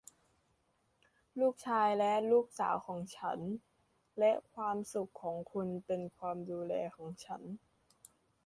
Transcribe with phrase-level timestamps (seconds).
[1.39, 3.39] ลูกชายและลูกสาวของฉัน
[4.19, 7.41] และความสุขของคุณเป็นความดูแลของฉัน